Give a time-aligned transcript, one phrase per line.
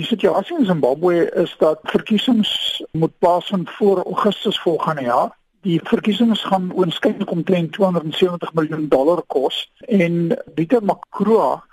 [0.00, 5.36] Die situasie in Zimbabwe is dat verkiesings moet plaasvind voor Augustus volgende jaar.
[5.60, 11.64] Die verkiesings gaan oënskynlik omtrent 270 miljoen dollar kos en Dieter Makroa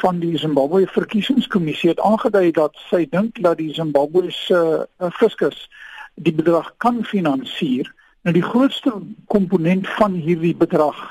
[0.00, 4.58] van die Zimbabwe verkiesingskommissie het aangedui dat sy dink dat die Zimbabwese
[4.98, 5.68] uh, fiskus
[6.14, 7.94] die bedrag kan finansier.
[8.26, 8.96] Nou die grootste
[9.30, 11.04] komponent van hierdie bedrag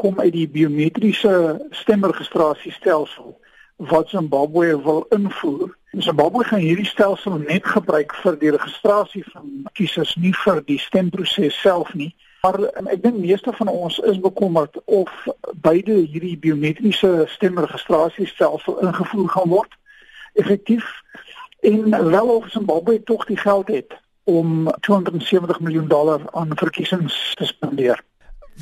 [0.00, 3.36] kom uit die biometriese stemregistrasiestelsel
[3.76, 5.76] wat Zimbabwe wil invoer.
[5.98, 11.60] Zimbabwe gaan hierdie stelsel net gebruik vir die registrasie van kiesers, nie vir die stemproses
[11.60, 12.10] self nie.
[12.42, 15.10] Maar um, ek dink meeste van ons is bekommerd of
[15.64, 19.78] beide hierdie biometriese stemregistrasiestelsel ingevoer gaan word
[20.36, 20.84] effektief
[21.66, 27.46] en wel of Zimbabwe tog die geld het om 270 miljoen dollar aan verkiesings te
[27.46, 28.02] spandeer.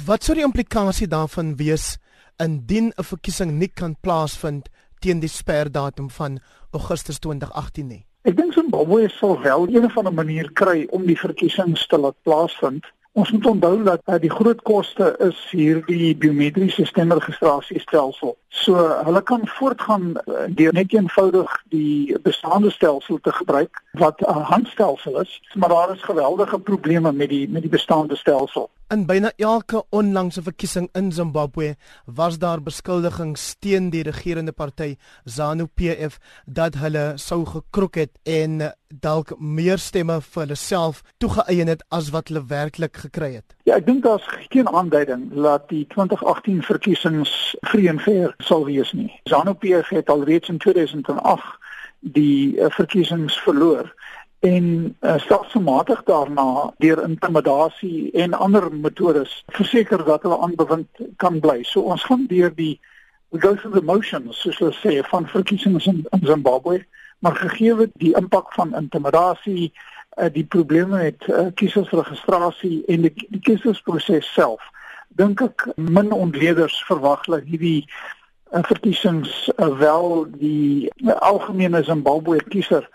[0.07, 1.97] Wat sou die implikasie daarvan wees
[2.37, 4.69] indien 'n verkiesing nie kan plaasvind
[5.05, 6.41] teen die sperdatum van
[6.73, 8.03] Augustus 2018 nie?
[8.25, 12.17] Ek dink Zimbabwe sal wel een of ander manier kry om die verkiesings te laat
[12.25, 12.87] plaasvind.
[13.15, 18.33] Ons moet onthou dat uh, die groot koste is hierdie biometriese stemregistrasiestelsel.
[18.55, 24.47] So hulle kan voortgaan uh, deur net eenvoudig die bestaande stelsel te gebruik wat 'n
[24.51, 28.71] handstelsel is, maar daar is geweldige probleme met die met die bestaande stelsel.
[28.89, 36.19] In byna elke onlangse verkiesing in Zimbabwe was daar beskuldigings teen die regerende party ZANU-PF
[36.47, 38.61] dat hulle sou gekroek het en
[39.01, 43.57] dalk meer stemme vir hulle self toegeëien het as wat hulle werklik gekry het.
[43.65, 47.33] Ja, ek dink daar's geen aanduiding dat die 2018 verkiesings
[47.71, 49.11] vrye en fair sal wees nie.
[49.31, 51.59] ZANU-PF het alreeds in 2008
[52.01, 53.89] die uh, verkiesings verloor
[54.45, 61.63] en uh, stelselmatig daarna deur intimidasie en ander metodes verseker dat hulle aanbewind kan bly.
[61.65, 62.77] So ons gaan deur die
[63.33, 66.85] we go through the motions soos hulle sê van verkiesings in, in Zimbabwe,
[67.19, 69.73] maar gegee die impak van intimidasie,
[70.21, 74.63] uh, die probleme met uh, kiesersregistrasie en die, die kiesersproses self,
[75.19, 77.87] dink ek min ontleeders verwag dat hierdie
[78.63, 82.89] verkiesings uh, wel die uh, algemene Zimbabwe kiezer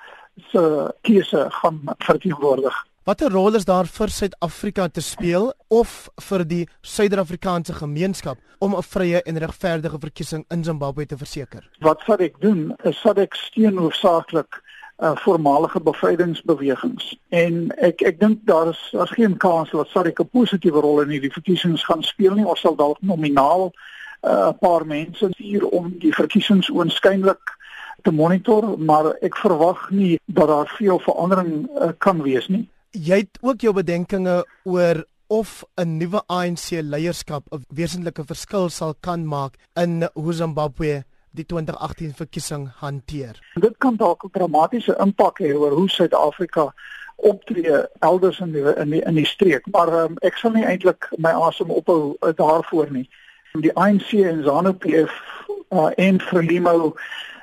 [0.51, 2.85] se keuse gaan verteenwoordig.
[3.03, 8.83] Watter rol is daar vir Suid-Afrika te speel of vir die Suider-Afrikaanse gemeenskap om 'n
[8.83, 11.69] vrye en regverdige verkiesing in Zimbabwe te verseker?
[11.79, 12.75] Wat sal ek doen?
[12.83, 14.61] Is sal ek steun hoofsaaklik
[14.99, 17.17] uh, voormalige bevrydingsbewegings.
[17.29, 21.09] En ek ek dink daar is daar's geen kans dat SADC 'n positiewe rol in
[21.09, 22.45] hierdie verkiesings gaan speel nie.
[22.45, 23.71] Ons sal dalk nominaal
[24.21, 27.57] 'n uh, paar mense hier om die verkiesings oënskynlik
[28.01, 32.67] te monitor, maar ek verwag nie dat daar veel verandering uh, kan wees nie.
[32.91, 38.93] Jy het ook jou bedenkinge oor of 'n nuwe ANC leierskap 'n wesentlike verskil sal
[38.99, 43.39] kan maak in hoe Zimbabwe die 2018 verkiesing hanteer.
[43.53, 46.73] Dit kan dalk 'n dramatiese impak hê oor hoe Suid-Afrika
[47.15, 51.09] optree elders in die, in die in die streek, maar um, ek sal nie eintlik
[51.17, 53.09] my asem ophou uh, daarvoor nie.
[53.61, 55.11] Die ANC en ZANU-PF
[55.69, 56.93] uh, en Frelimo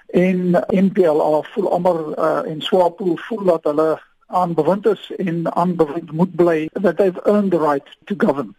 [0.07, 6.37] en NPLA voel almal uh, en Swapo voel dat hulle aanbewind is en aanbewind moet
[6.37, 8.57] bly that they've earned the right to govern